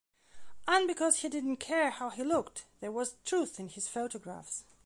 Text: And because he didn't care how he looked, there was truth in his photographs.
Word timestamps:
And 0.67 0.87
because 0.87 1.17
he 1.17 1.29
didn't 1.29 1.57
care 1.57 1.91
how 1.91 2.09
he 2.09 2.23
looked, 2.23 2.65
there 2.79 2.91
was 2.91 3.17
truth 3.23 3.59
in 3.59 3.69
his 3.69 3.87
photographs. 3.87 4.63